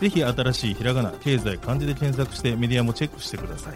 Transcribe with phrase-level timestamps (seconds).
[0.00, 3.74] ぜひ新しいひらがな経済漢字で検索してメディアもチェックしてください。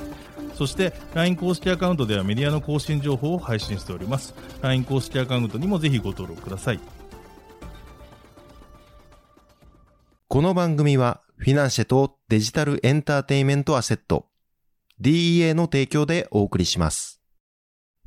[0.55, 4.35] そして LINE 公式アカウントではメディアの更新情報を配信しております。
[4.61, 6.81] LINE 公式アカウントにもぜひご登録ください。
[10.29, 14.29] この番組はフィナンシェとデジタルエンターテイメントアセット
[15.01, 17.21] DEA の提供でお送りします。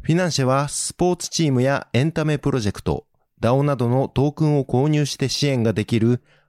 [0.02, 3.06] フィナンシェはスポーツチームやエンタメプロジェクト、
[3.42, 6.23] DAO などのトークンを購入して支援ができる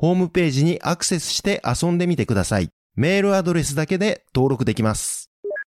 [0.00, 2.70] ホームページにアクセスして遊んでみてください。
[2.94, 5.28] メールアドレスだけで登録できます。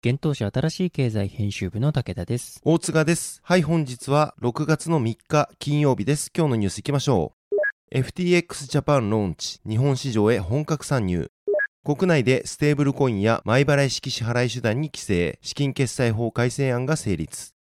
[0.06, 2.62] 幻冬舎あたらしい経済編集部の武田です。
[2.64, 3.42] 大塚です。
[3.44, 6.30] はい、本日は6月の3日金曜日です。
[6.38, 7.34] 今日のニュース行きましょ
[7.92, 7.98] う。
[7.98, 11.32] FTX ジャパンローンチ、日本市場へ本格参入。
[11.84, 17.56] 国内でステーブルコインや前払い式支払い手段に規制、資金決済法改正案が成立。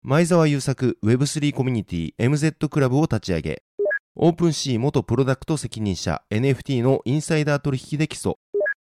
[0.00, 3.62] 前澤友作 Web3 コミュニティ MZ クラブを立ち上げ、
[4.18, 8.36] OpenSea 元プロダクト責任者 NFT のインサイダー取引で起訴。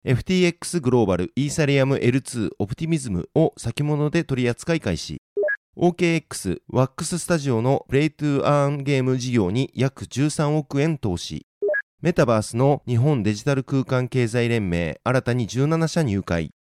[0.06, 5.21] FTX グローバルイーサリアム L2 オプティミズムを先物で取り扱い開始。
[5.77, 11.45] OKX ワックススタジオのプレイトゥーアーンゲーム事業に約13億円投資。
[12.00, 16.53] メタバースの日本デジタル空間経済連盟新たに17社入会。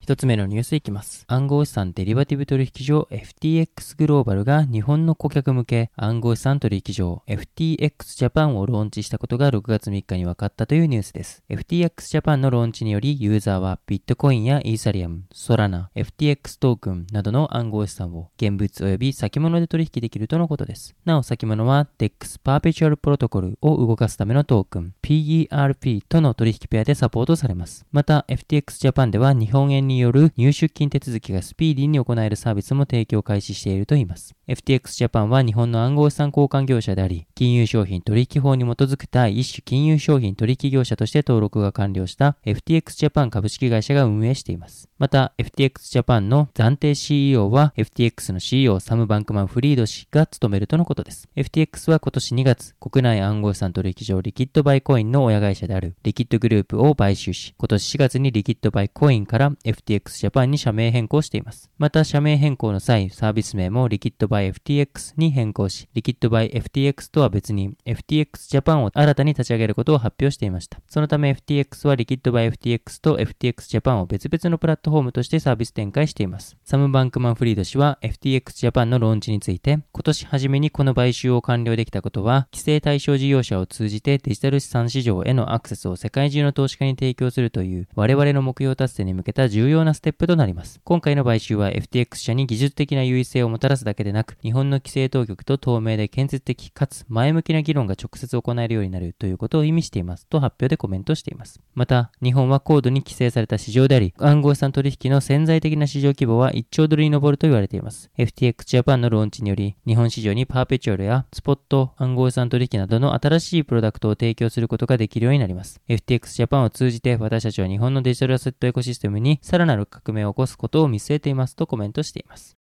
[0.00, 1.24] 一つ目のニュースいきます。
[1.28, 11.44] 暗号資産デリバティブ取引所 FTX グローバルが日本の顧客向け暗号資産取引所 FTX ジャパンをローンチしたことが6月3日に分かったというニュースです。
[11.50, 20.96] FTX ジャパンのローンチによりユーザーはビットコインやイーサリアム、ソラナ、FTX トークンなどの暗号資産を現物及び先物で取引できるとのことです。
[21.04, 27.84] なお先物は DEX Perpetual Protocol を動かすためのトークン PERP との取引ペアでサポートされます。
[27.92, 34.34] また FTX ジャパンでは日本円による入出金手続きがスピーディーに行えるサービスも提供開始しているといいます。
[34.48, 44.89] FTX ジャパンは日本の暗号資産交換業者であり、金融商品取引法に基づく第一種金融商品取引業者として登録が完了した FTX ジャパン株式会社が運営しています。
[45.00, 51.26] また、FTX ジャパンの暫定 CEO は FTX の CEO サム・バンクマン・フリード氏が務めるとのことです。
[51.36, 61.70] FTX は今年2月、国内暗号資産取引所 Liquid by Quoine の親会社であるリキッドグループを買収し、今年4月に Liquid by Quoine から FTX ジャパンに社名変更しています。
[61.78, 70.78] また、社名変更の際、サービス名もリキッドバイ FTX に変更し、リキッドバイ FTX とは別に FTX ジャパンを新たに立ち上げることを発表していました。
[70.88, 76.56] そのため FTX は Liquid by FTX と FTX ジャパンを別々のプラットフォームとしてサービス展開しています。
[76.64, 90.80] サム・バンクマン・フリード氏は FTX ジャパンのローンチについて、今年初めにこの買収を完了できたことは、規制対象事業者を通じてデジタル資産市場へのアクセスを世界中の投資家に提供するという我々の目標達成に向けた重要なステップとなります。
[90.84, 101.60] 今回の買収は FTX 社に技術的な優位性をもたらすだけでなく、日本の規制当局と透明で建設的かつ前向きな議論が直接行えるようになるということを意味していますと発表でコメントしています。
[101.74, 108.10] また、日本は高度に規制された市場であり、暗号資産取引の潜在的な市場規模は1兆ドルに上ると言われています。
[108.16, 115.82] FTX ジャパンのローンチにより、日本市場にパーペチュアルやスポット暗号資産取引などの新しいプロダクトを提供することができるようになります。
[115.88, 122.59] FTX ジャパンを通じて私たちは日本のデジタルアセットエコシステムにさらなる革命を起こすことを見据えていますとコメントしています。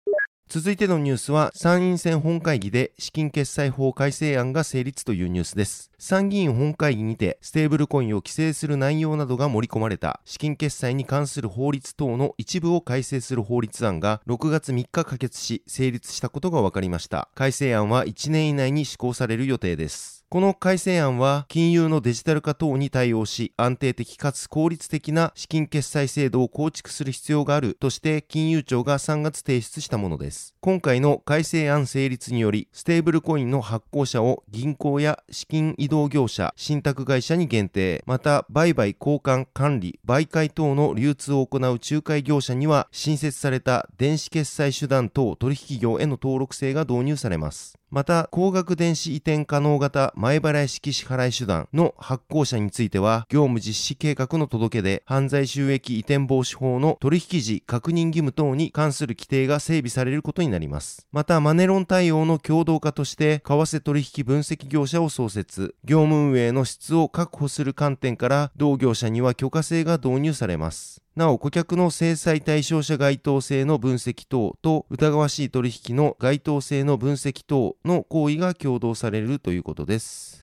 [0.49, 5.89] 続いてのニュースは参院選本会議で資金決済法改正案が成立というニュースです。
[5.97, 17.29] 参議院本会議にてステーブルコインを規制する内容などが盛り込まれた資金決済に関する法律等の一部を改正する法律案が6月3日可決し成立したことが分かりました。
[17.33, 20.22] 改正案は1年以内に施行される予定です。
[20.33, 30.55] この改正案は金融のデジタル化等に対応し安定的かつ効率的な資金決済制度を構築する必要があるとして金融庁が3月提出したものです。
[30.59, 47.77] 今回の改正案成立によりステーブルコインの発行者を銀行や資金移動業者、信託会社に限定、また売買交換管理、媒介等の流通を行う仲介業者には新設された電子決済手段等取引業への登録制が導入されます。
[47.93, 61.05] また、高額電子移転可能型前払い式支払い手段の発行者については、業務実施計画の届けで、犯罪収益移転防止法の取引時確認義務等に関する規定が整備されることになります。
[61.11, 71.03] また、マネロン対応の共同化として、為替取引分析業者を創設、業務運営の質を確保する観点から、同業者には許可制が導入されます。
[71.15, 80.42] なお、顧客の制裁対象者該当性の分析等と疑わしい取引の該当性の分析等の行為が共同されるということです。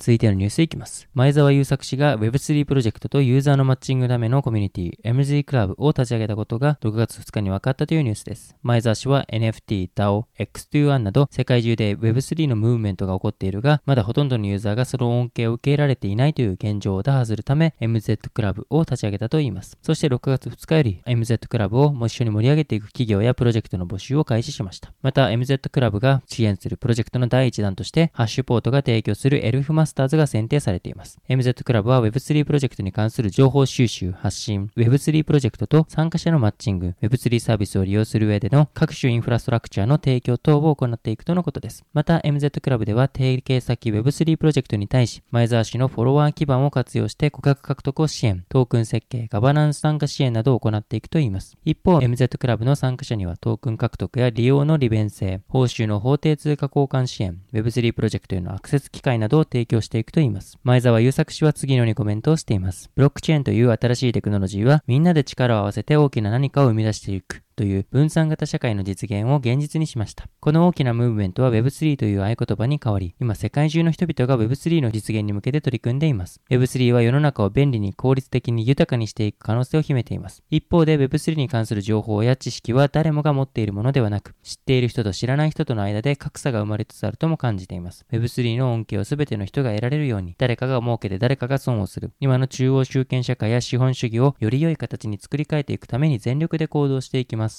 [0.00, 1.10] 続いてのニュースいきます。
[1.12, 8.56] 前澤友作氏が Web3 プロジェクトとユーザーのマッチングためのコミュニティ MZ クラブを立ち上げたことが6月2日に分かったというニュースです。
[8.62, 19.76] 前澤氏は NFT、DAO、X21 など世界中で Web3 のムーブメントが起こっているが、まだほとんどのユーザーがその恩恵を受けられていないという現状を打破するため MZ クラブを立ち上げたといいます。
[19.82, 24.94] そして6月2日より MZ クラブをも一緒に盛り上げていく企業やプロジェクトの募集を開始しました。
[25.02, 31.18] また MZ クラブが支援するプロジェクトの第一弾としてハッシュポートが提供するエルフマススターズが選定されています。
[31.28, 41.84] MZ クラブは Web3 プロジェクトに関する情報収集、発信、Web3 プロジェクトと参加者のマッチング、Web3 サービスを利用する上での各種インフラストラクチャーの提供等を行っていくとのことです。
[41.92, 51.56] また MZ クラブでは提携先 Web3 プロジェクトに対し、前澤氏のフォロワー基盤を活用して顧客獲得を支援、トークン設計、ガバナンス参加支援などを行っていくといいます。
[51.64, 60.58] 一方、MZ クラブの参加者にはトークン獲得や利用の利便性、報酬の法定通貨交換支援、Web3 プロジェクトへのアクセス機会などを提供していくといいます。
[60.62, 62.90] 前澤優作氏は次のようにコメントをしています。
[62.94, 67.42] ブロックチェーンという新しいテクノロジーはみんなで力を合わせて大きな何かを生み出していく。
[67.60, 70.24] という分散型社会の実現を現実にしました。
[70.40, 76.40] この大きなムーブメントは Web3 という合言葉に変わり、今世界中の人々が Web3 の実現に向けて取り組んでいます。
[76.48, 80.42] Web3 は世の中を便利に効率的に豊かにしていく可能性を秘めています。
[80.48, 88.06] 一方で Web3 に関する情報や知識は誰もが持っているものではなく、知っている人と知らない人との間で格差が生まれつつあるとも感じています。
[88.10, 92.12] Web3 の恩恵を全ての人が得られるように、誰かが儲けて誰かが損をする。
[92.20, 97.49] 今の中央集権社会や資本主義をより良い形に作り変えていくために全力で行動していきます。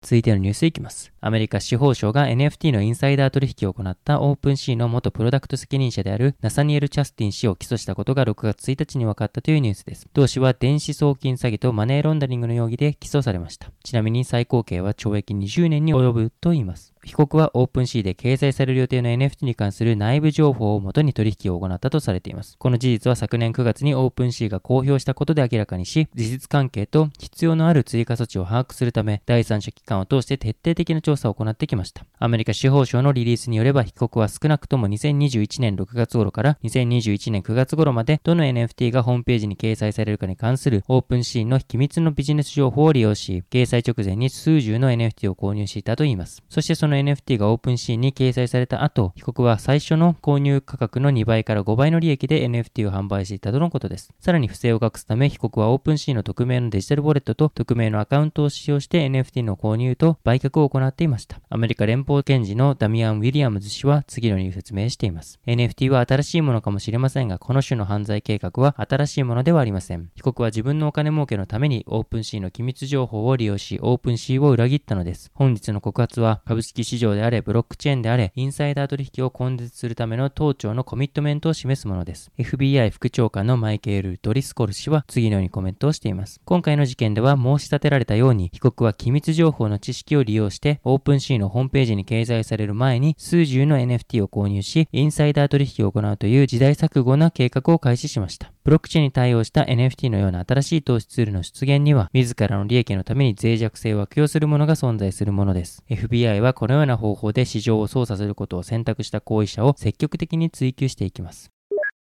[0.00, 1.12] 続いてのニュースいきます。
[1.20, 10.08] アメリカ司法省が NFT のインサイダー取引を行ったオープンシーの元プロダクト責任者であるナサニエル・チャスティン氏を起訴したことが6月1日に分かったというニュースです。
[10.14, 13.72] 同氏は電子送金詐欺とマネーロンダリングの容疑で起訴されました。
[13.82, 16.94] ちなみに最高刑は懲役20年に及ぶと言います。
[17.04, 22.56] 被告はオープンシーで掲載される予定の NFT に関する内部情報をもとに取引を行ったとされています。
[22.58, 32.04] この事実は昨年9月にオープンシーが公表したことで明らかにし、事実関係と必要のある追加措置を把握するため、第三者機関を通して徹底的な調査を行ってきました。
[32.18, 46.42] アメリカ司法省のリリースによれば、被告は少なくとも2021年6月頃から2021年9月頃まで、どの NFT がホームページに掲載されるかに関するオープンシーの機密のビジネス情報を利用し、掲載直前に数十の NFT を購入していたといいます。
[46.48, 54.12] そしてそのの NFT がオープンシーンに掲載された後、被告は最初の購入価格の2倍から5倍の利益で NFT を販売していたとのことです。
[54.20, 61.40] さらに不正を隠すため、被告はオープンシーの匿名のデジタルウォレットと匿名のアカウントを使用して NFT の購入と売却を行っていました。
[61.48, 65.38] アメリカ連邦検事のダミアン・ウィリアムズ氏は次のように説明しています。
[65.46, 70.10] NFT は新しいものかもしれませんが、この種の犯罪計画は新しいものではありません。
[70.14, 75.30] 被告は自分のお金儲けのためにオープンシーの機密情報を利用し、オープンシーを裏切ったのです。
[75.34, 82.30] 本日の告発は株式市場であれ、ブロックチェーンであれ、インサイダー取引を根絶するための当庁のコミットメントを示すものです。
[82.38, 86.40] FBI 副長官のマイケール・ドリスコル氏は次のようにコメントをしています。
[86.44, 98.52] 今回の事件では申し立てられたように、被告は機密情報の知識を利用して、オープンシーのホームページに掲載される前に数十の NFT を購入し、インサイダー取引を行うという時代錯誤な計画を開始しました。
[98.64, 105.84] ブロックチェーンに対応した NFT のような新しい投資ツールの出現には、自らの利益のために脆弱性を悪用するものが存在するものです。
[105.88, 111.50] FBI はこのような方法で市場を操作することを選択した行為者を積極的に追求していきます。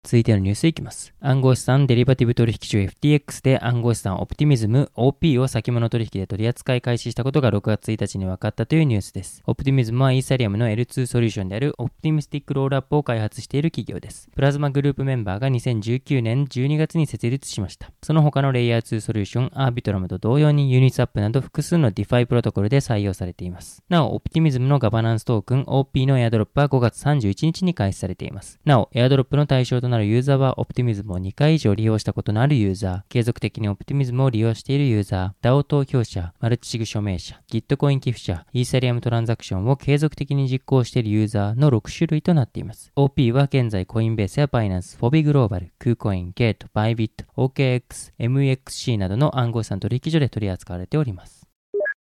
[0.05, 1.15] 続いてのニュースいきます。
[1.21, 9.43] 暗号資産デリバティブ取引所 FTX で暗号資産オプティミズム OP を先物取引で取り扱い開始したことが6月1日に分かったというニュースです。
[9.47, 14.29] オプティミズムはイーサリアムの L2 ソリューションであるオプティミスティックロールアップを開発している企業です。
[14.35, 17.91] プラズマグループメンバーが2019年12月に設立しました。
[18.03, 23.83] その他のレイヤー2ソリューションアービトラムと同様にユニスワップなど複数の DeFi プロトコルで採用されています。
[23.89, 28.61] なお、オプティミズムのガバナンストークン OP のエアドロップは5月31日に開始されています。
[28.67, 42.93] なお、エアドロップの対象となるユーザーはオプティミズムを2回以上利用したことのあるユーザー、継続的にオプティミズムを利用しているユーザー、DAO 投票者、マルチシグ署名者、Gitcoin 寄付者、イーサリアムトランザクションを継続的に実行しているユーザーの6種類となっています。
[42.97, 51.47] OP は現在コインベースやバイナンス、フォビグローバル、クーコイン、ゲート、バイビット、OKX、 MEXC などの暗号資産取引所で取り扱われております。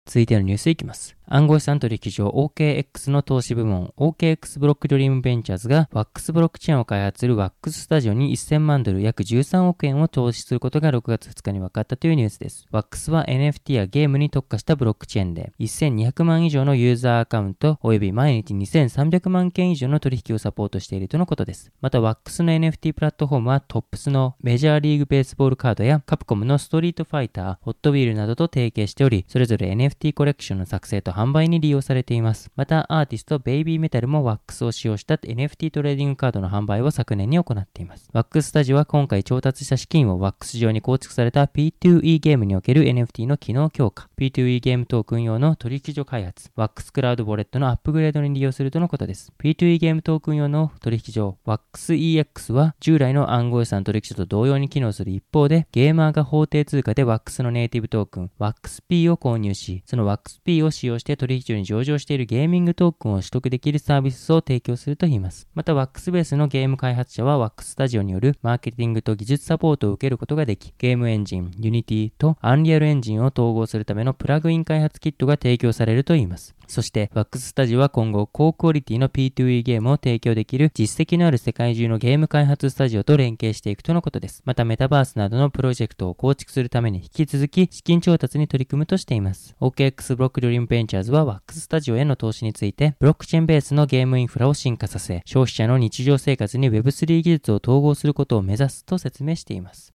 [0.06, 1.16] 続いてのニュースいきます。
[1.32, 12.66] 暗号資産取引所 OKX の投資部門 OKX ブロックドリームベンチャーズが WAX ブロックチェーンを開発する WAX スタジオに1000万ドル約13億円を投資することが6月2日に分かったというニュースです。
[12.72, 21.70] WAX は NFT やゲームに特化したブロックチェーンで1200万以上のユーザーアカウント及び毎日2300万件以上の取引をサポートしているとのことです。
[21.80, 32.50] また WAX の NFT プラットフォームはトップスのメジャーリーグベースボールカードやカプコムのストリートファイター、ホットウィールなどと提携しており、それぞれ NFT コレクションの作成と販売に利用されています。
[32.56, 38.08] また、アーティストベイビーメタルもワックスを使用した NFT トレーディングカードの販売を昨年に行っています。
[38.14, 49.30] ワックススタジオは今回調達した資金をワックス上に構築された P2E ゲームにおける NFT の機能強化、P2E ゲームトークン用の取引所開発、ワックスクラウドウォレットのアップグレードに利用するとのことです。
[49.38, 65.48] P2E ゲームトークン用の取引所、ワックス EX は従来の暗号資産取引所と同様に機能する一方で、ゲーマーが法定通貨でワックスのネイティブトークン、ワックス P を購入し、そのワックス P を使用して取引所に上場しているゲーミングトークンを取得できるサービスを提供するといいます。
[65.54, 76.54] また、ワックスベースのゲーム開発者はワックスタジオによるマーケティングと技術サポートを受けることができ、ゲームエンジン、ユニティとアンリアルエンジンを統合するためのプラグイン開発キットが提供されるといいます。
[76.70, 84.42] そして、ワックススタジオは今後、高クオリティの P2E ゲームを提供できる実績のある世界中のゲーム開発スタジオと連携していくとのことです。
[84.44, 89.56] また、メタバースなどのプロジェクトを構築するために引き続き資金調達に取り組むとしています。
[89.60, 99.94] OKX ブロックドリームベンチャーズはワックススタジオへの投資について、ブロックチェーンベースのゲームインフラを進化させ、消費者の日常生活に Web3 技術を統合することを目指すと説明しています。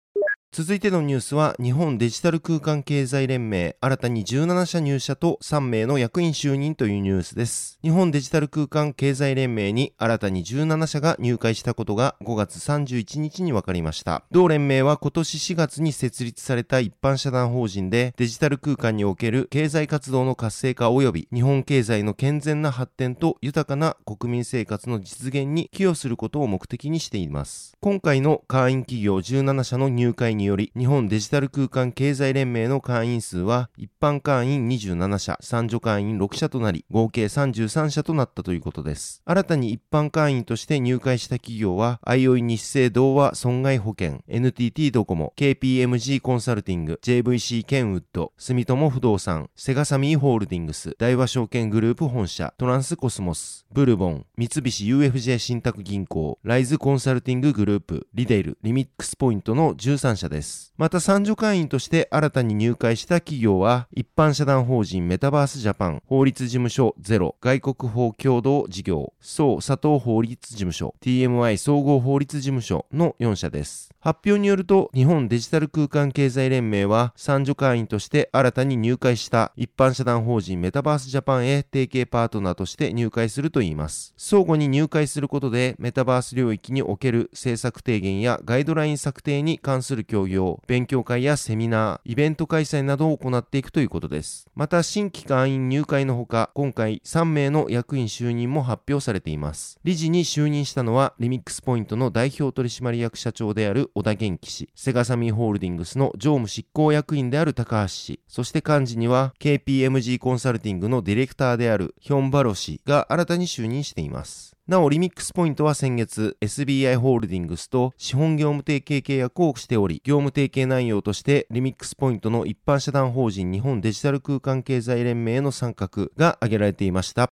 [0.58, 7.78] 続いてのニュースは、日本デジタル空間経済連盟、新たに17社入社と3名の役員就任というニュースです。
[7.84, 14.24] 日本デジタル空間経済連盟に新たに17社が入会したことが5月31日に分かりました。
[14.32, 27.76] 同連盟は今年4月に設立された一般社団法人で、デジタル空間における経済活動の活性化及び日本経済の健全な発展と豊かな国民生活の実現に寄与することを目的にしています。
[27.82, 39.24] 今回の会員企業17社の入会ににより、日本デジタル空間経済連盟の会員数は、一般会員27社、三女会員6社となり、合計33社となったということです。
[39.26, 60.35] 新たに一般会員として入会した企業は、あいおい日清同和損害保険、NTT ドコモ、KPMG コンサルティング、JVC ケンウッド、住友不動産、セガサミーホールディングス、大和証券グループ本社、トランスコスモス、ブルボン、三菱 UFJ 信託銀行、ライズコンサルティンググループ、リデイル、リミックスポイントの13社です。
[60.36, 60.74] です。
[60.78, 73.90] また、参助会員として新たに入会した企業は、一般社団法人メタバースジャパン、法律事務所ゼロ、外国法共同事業、総佐藤法律事務所、TMI 総合法律事務所の4社です。
[74.02, 84.14] 発表によると、日本デジタル空間経済連盟は、参助会員として新たに入会した一般社団法人メタバースジャパンへ提携パートナーとして入会するといいます。
[84.18, 94.48] 相互に入会することで、メタバース領域における政策提言やガイドライン策定に関する協協業、勉強会やセミナー、イベント開催などを行っていくということです。
[94.56, 99.78] また、新規会員入会のほか、今回3名の役員就任も発表されています。
[99.84, 114.55] 理事に就任したのは、リミックスポイントの代表取締役社長である小田元気氏、セガサミーホールディングスの常務執行役員である高橋氏、そして幹事には KPMG コンサルティングのディレクターであるヒョンバロ氏が新たに就任しています。
[114.68, 127.30] なお、リミックスポイントは先月、SBI ホールディングスと資本業務提携契約をしており、業務提携内容として、リミックスポイントの一般社団法人日本デジタル空間経済連盟への参画が挙げられていました。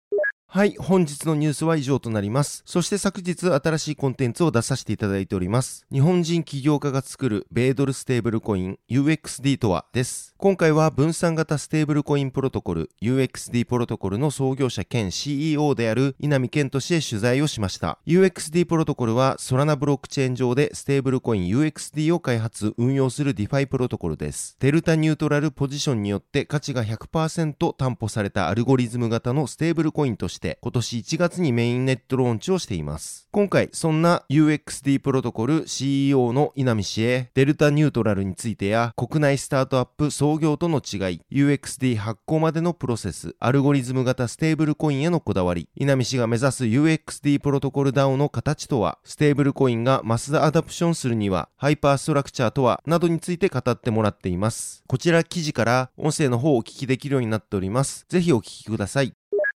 [0.48, 2.64] はい、本日のニュースは以上となります。
[2.66, 5.86] そして昨日新しいコンテンツを出させていただいております。
[5.92, 10.29] 日本人起業家が作る米ドルステーブルコイン UXD とはです。
[10.42, 18.00] 今回は分散型ステーブルコインプロトコル UXD プロトコルの創業者兼 CEO である稲見健人氏へ取材をしました。
[18.08, 24.56] UXD プロトコルはソラナブロックチェーン上でステーブルコイン UXD を開発、運用する DeFi プロトコルです。
[24.62, 33.28] デルタニュートラルポジションによって価値が100%担保されたアルゴリズム型のステーブルコインとして今年1月にメインネットローンチをしています。
[33.32, 54.84] 今回、そんな UXD プロトコル CEO の稲見氏へ、デルタニュートラルについてや、国内スタートアップ業との違い、UXD 発行までのプロセス、アルゴリズム型ステーブルコインへのこだわり、稲見氏が目指す UXD プロトコル DAO の形とは、ステーブルコインがマスアダプションするには、ハイパーストラクチャーとは、などについて語ってもらっています。
[54.88, 58.06] こちら記事から音声の方をお聞きできるようになっております。
[58.10, 59.19] ぜひお聞きください。